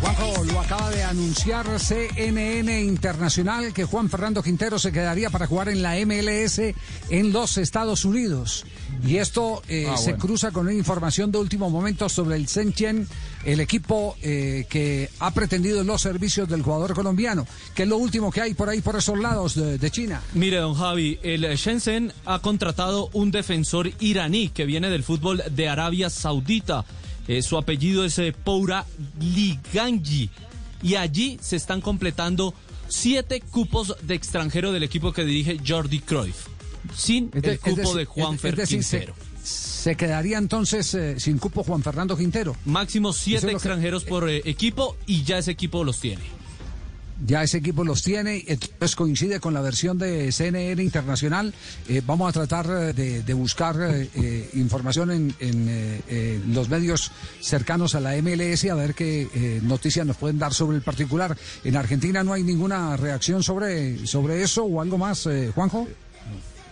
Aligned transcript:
Juanjo, 0.00 0.44
lo 0.44 0.60
acaba 0.60 0.88
de 0.90 1.02
anunciar 1.02 1.66
CNN 1.78 2.80
Internacional 2.82 3.72
que 3.74 3.84
Juan 3.84 4.08
Fernando 4.08 4.42
Quintero 4.42 4.78
se 4.78 4.92
quedaría 4.92 5.28
para 5.28 5.46
jugar 5.46 5.68
en 5.68 5.82
la 5.82 5.94
MLS 6.06 6.58
en 7.10 7.32
los 7.32 7.58
Estados 7.58 8.06
Unidos. 8.06 8.64
Y 9.06 9.16
esto 9.18 9.62
eh, 9.68 9.86
Ah, 9.90 9.96
se 9.98 10.10
bueno. 10.12 10.18
cruza 10.24 10.52
con 10.52 10.66
una 10.66 10.74
información 10.74 11.30
de 11.30 11.38
último 11.38 11.68
momento 11.68 12.08
sobre 12.08 12.36
el 12.36 12.46
Shenzhen, 12.46 13.06
el 13.44 13.60
equipo 13.60 14.16
eh, 14.22 14.64
que 14.70 15.10
ha 15.18 15.32
pretendido 15.32 15.84
los 15.84 16.00
servicios 16.00 16.48
del 16.48 16.62
jugador 16.62 16.94
colombiano, 16.94 17.46
que 17.74 17.82
es 17.82 17.88
lo 17.88 17.98
último 17.98 18.30
que 18.30 18.40
hay 18.40 18.54
por 18.54 18.70
ahí, 18.70 18.80
por 18.80 18.96
esos 18.96 19.18
lados 19.18 19.54
de, 19.54 19.76
de 19.76 19.90
China. 19.90 20.22
Mire, 20.32 20.58
don 20.58 20.74
Javi, 20.74 21.18
el 21.22 21.42
Shenzhen 21.56 22.10
ha 22.24 22.38
contratado 22.40 23.10
un 23.12 23.30
defensor 23.30 23.90
iraní 24.00 24.48
que 24.48 24.64
viene 24.64 24.88
del 24.88 25.02
fútbol 25.02 25.42
de 25.50 25.68
Arabia 25.68 26.08
Saudita. 26.08 26.86
Eh, 27.32 27.42
su 27.42 27.56
apellido 27.56 28.04
es 28.04 28.18
eh, 28.18 28.32
Poura 28.32 28.84
Liganji. 29.20 30.30
Y 30.82 30.96
allí 30.96 31.38
se 31.40 31.56
están 31.56 31.80
completando 31.80 32.54
siete 32.88 33.40
cupos 33.40 33.94
de 34.02 34.14
extranjero 34.14 34.72
del 34.72 34.82
equipo 34.82 35.12
que 35.12 35.24
dirige 35.24 35.58
Jordi 35.66 36.00
Cruyff. 36.00 36.46
Sin 36.96 37.30
el 37.34 37.58
cupo 37.60 37.94
decir- 37.94 38.40
de 38.40 38.52
decir, 38.62 38.82
se- 38.82 38.98
Quintero. 38.98 39.14
Se 39.44 39.96
quedaría 39.96 40.38
entonces 40.38 40.92
eh, 40.94 41.20
sin 41.20 41.38
cupo 41.38 41.62
Juan 41.62 41.82
Fernando 41.82 42.16
Quintero. 42.16 42.56
Máximo 42.64 43.12
siete 43.12 43.38
es 43.38 43.42
lo 43.44 43.48
que- 43.50 43.54
extranjeros 43.54 44.04
por 44.04 44.28
eh, 44.28 44.42
equipo 44.44 44.96
y 45.06 45.22
ya 45.22 45.38
ese 45.38 45.52
equipo 45.52 45.84
los 45.84 46.00
tiene. 46.00 46.22
Ya 47.26 47.42
ese 47.42 47.58
equipo 47.58 47.84
los 47.84 48.02
tiene, 48.02 48.44
entonces 48.46 48.96
coincide 48.96 49.40
con 49.40 49.52
la 49.52 49.60
versión 49.60 49.98
de 49.98 50.32
CNN 50.32 50.82
Internacional. 50.82 51.52
Eh, 51.88 52.00
vamos 52.04 52.30
a 52.30 52.32
tratar 52.32 52.66
eh, 52.96 53.22
de, 53.22 53.34
buscar 53.34 53.76
eh, 53.80 54.08
eh, 54.14 54.50
información 54.54 55.34
en, 55.38 56.52
los 56.52 56.68
medios 56.68 57.12
cercanos 57.40 57.94
a 57.94 58.00
la 58.00 58.16
MLS 58.22 58.64
a 58.64 58.74
ver 58.74 58.94
qué 58.94 59.60
noticias 59.62 60.06
nos 60.06 60.16
pueden 60.16 60.38
dar 60.38 60.54
sobre 60.54 60.76
el 60.76 60.82
particular. 60.82 61.36
En 61.64 61.76
Argentina 61.76 62.24
no 62.24 62.32
hay 62.32 62.42
ninguna 62.42 62.96
reacción 62.96 63.42
sobre, 63.42 64.06
sobre 64.06 64.42
eso 64.42 64.64
o 64.64 64.80
algo 64.80 64.98
más, 64.98 65.28
Juanjo. 65.54 65.86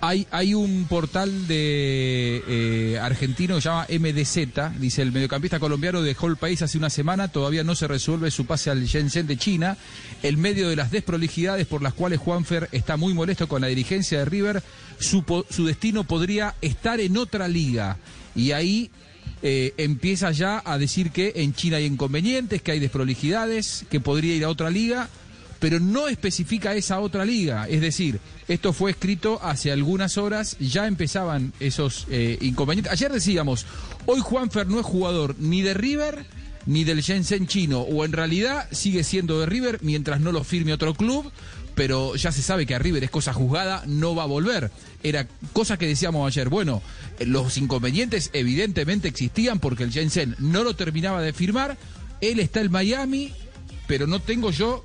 Hay, 0.00 0.26
hay 0.30 0.52
un 0.52 0.84
portal 0.86 1.46
de 1.46 2.42
eh, 2.46 2.98
argentino 3.00 3.54
que 3.54 3.62
se 3.62 3.68
llama 3.68 3.86
MDZ, 3.88 4.78
dice 4.78 5.00
el 5.00 5.12
mediocampista 5.12 5.58
colombiano 5.58 6.02
dejó 6.02 6.26
el 6.26 6.36
país 6.36 6.60
hace 6.60 6.76
una 6.76 6.90
semana, 6.90 7.28
todavía 7.28 7.64
no 7.64 7.74
se 7.74 7.88
resuelve 7.88 8.30
su 8.30 8.44
pase 8.44 8.70
al 8.70 8.84
Shenzhen 8.84 9.26
de 9.26 9.38
China, 9.38 9.78
en 10.22 10.38
medio 10.40 10.68
de 10.68 10.76
las 10.76 10.90
desprolijidades 10.90 11.66
por 11.66 11.80
las 11.82 11.94
cuales 11.94 12.18
Juanfer 12.18 12.68
está 12.72 12.96
muy 12.96 13.14
molesto 13.14 13.48
con 13.48 13.62
la 13.62 13.68
dirigencia 13.68 14.18
de 14.18 14.24
River, 14.26 14.62
su, 14.98 15.24
su 15.48 15.66
destino 15.66 16.04
podría 16.04 16.54
estar 16.60 17.00
en 17.00 17.16
otra 17.16 17.48
liga. 17.48 17.96
Y 18.36 18.52
ahí 18.52 18.90
eh, 19.42 19.74
empieza 19.76 20.30
ya 20.32 20.62
a 20.64 20.78
decir 20.78 21.10
que 21.10 21.32
en 21.36 21.54
China 21.54 21.78
hay 21.78 21.86
inconvenientes, 21.86 22.62
que 22.62 22.72
hay 22.72 22.80
desprolijidades, 22.80 23.86
que 23.90 24.00
podría 24.00 24.34
ir 24.34 24.44
a 24.44 24.48
otra 24.48 24.70
liga 24.70 25.08
pero 25.64 25.80
no 25.80 26.08
especifica 26.08 26.74
esa 26.74 27.00
otra 27.00 27.24
liga. 27.24 27.66
Es 27.70 27.80
decir, 27.80 28.20
esto 28.48 28.74
fue 28.74 28.90
escrito 28.90 29.40
hace 29.42 29.72
algunas 29.72 30.18
horas, 30.18 30.58
ya 30.60 30.86
empezaban 30.86 31.54
esos 31.58 32.06
eh, 32.10 32.36
inconvenientes. 32.42 32.92
Ayer 32.92 33.10
decíamos, 33.10 33.64
hoy 34.04 34.20
Juanfer 34.20 34.66
no 34.66 34.78
es 34.78 34.84
jugador 34.84 35.36
ni 35.38 35.62
de 35.62 35.72
River 35.72 36.26
ni 36.66 36.84
del 36.84 37.00
Shenzhen 37.00 37.46
chino, 37.46 37.80
o 37.80 38.04
en 38.04 38.12
realidad 38.12 38.68
sigue 38.72 39.04
siendo 39.04 39.40
de 39.40 39.46
River 39.46 39.78
mientras 39.80 40.20
no 40.20 40.32
lo 40.32 40.44
firme 40.44 40.74
otro 40.74 40.92
club, 40.92 41.32
pero 41.74 42.14
ya 42.14 42.30
se 42.30 42.42
sabe 42.42 42.66
que 42.66 42.74
a 42.74 42.78
River 42.78 43.02
es 43.02 43.10
cosa 43.10 43.32
juzgada, 43.32 43.84
no 43.86 44.14
va 44.14 44.24
a 44.24 44.26
volver. 44.26 44.70
Era 45.02 45.26
cosa 45.54 45.78
que 45.78 45.86
decíamos 45.86 46.26
ayer, 46.26 46.50
bueno, 46.50 46.82
eh, 47.18 47.24
los 47.24 47.56
inconvenientes 47.56 48.28
evidentemente 48.34 49.08
existían 49.08 49.60
porque 49.60 49.84
el 49.84 49.92
Shenzhen 49.92 50.36
no 50.40 50.62
lo 50.62 50.76
terminaba 50.76 51.22
de 51.22 51.32
firmar, 51.32 51.78
él 52.20 52.38
está 52.38 52.60
en 52.60 52.70
Miami, 52.70 53.32
pero 53.86 54.06
no 54.06 54.20
tengo 54.20 54.50
yo 54.50 54.84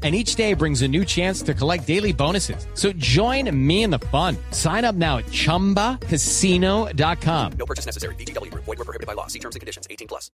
And 0.00 0.14
each 0.14 0.36
day 0.36 0.54
brings 0.54 0.82
a 0.82 0.88
new 0.88 1.04
chance 1.04 1.42
to 1.42 1.54
collect 1.54 1.84
daily 1.88 2.12
bonuses. 2.12 2.68
So 2.74 2.92
join 2.98 3.50
me 3.52 3.82
in 3.82 3.90
the 3.90 3.98
fun. 4.12 4.36
Sign 4.52 4.84
up 4.84 4.94
now 4.94 5.18
at 5.18 5.24
chumbacasino.com. 5.32 7.52
No 7.58 7.66
purchase 7.66 7.84
necessary. 7.84 8.14
BGW. 8.14 8.54
Void 8.54 8.78
were 8.78 8.84
prohibited 8.84 9.08
by 9.08 9.14
law. 9.14 9.26
See 9.26 9.40
terms 9.40 9.56
and 9.56 9.60
conditions. 9.60 9.88
18 9.90 10.06
plus. 10.06 10.30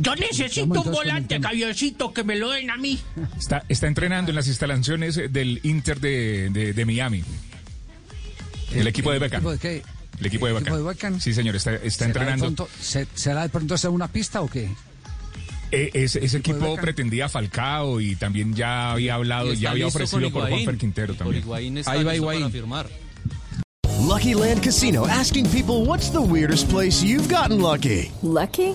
Yo 0.00 0.14
necesito 0.16 0.80
un 0.82 0.92
volante. 0.92 1.38
Javiercito, 1.40 2.12
que 2.14 2.24
me 2.24 2.36
lo 2.36 2.48
den 2.50 2.70
a 2.70 2.78
mí. 2.78 2.98
Está, 3.38 3.64
está 3.68 3.86
entrenando 3.86 4.30
en 4.30 4.36
las 4.36 4.48
instalaciones 4.48 5.16
del 5.30 5.60
Inter 5.62 6.00
de, 6.00 6.48
de- 6.50 6.72
de 6.72 6.84
Miami. 6.86 7.22
El, 8.72 8.86
equipo 8.86 9.12
de 9.12 9.18
Beckham. 9.18 9.46
¿Equipo 9.46 9.68
de? 9.68 9.82
El 10.20 10.26
equipo 10.26 10.46
de 10.46 10.52
¿El 10.52 10.56
equipo 10.58 10.74
Beckham. 10.74 10.76
de 10.76 10.82
Beckham? 10.88 11.20
Sí, 11.20 11.34
señor, 11.34 11.54
está, 11.54 11.72
¿Será 11.72 11.84
está 11.86 12.04
de 12.06 12.10
entrenando. 12.10 12.44
pronto- 12.46 12.68
se- 12.80 13.06
¿Será 13.14 13.42
de 13.42 13.50
pronto 13.50 13.74
hacer 13.74 13.90
una 13.90 14.08
pista 14.08 14.40
o 14.40 14.48
qué? 14.48 14.70
Eh, 15.72 15.90
ese, 15.94 16.24
ese 16.24 16.38
equipo 16.38 16.76
pretendía 16.76 17.28
Falcao 17.28 18.00
y 18.00 18.16
también 18.16 18.54
ya 18.54 18.92
había 18.92 19.14
hablado, 19.14 19.52
ya 19.52 19.70
había 19.70 19.86
ofrecido 19.86 20.30
por. 20.30 20.48
Juanfer 20.48 20.76
Quintero 20.76 21.14
también. 21.14 21.44
Ahí 21.86 22.04
va 22.04 22.14
Higuaín. 22.14 22.50
firmar. 22.50 22.88
Lucky 24.00 24.34
Land 24.34 24.62
Casino 24.62 25.06
asking 25.06 25.48
people 25.50 25.84
what's 25.84 26.10
the 26.10 26.20
weirdest 26.20 26.68
place 26.70 27.02
you've 27.02 27.28
gotten 27.28 27.60
lucky? 27.60 28.10
Lucky? 28.22 28.74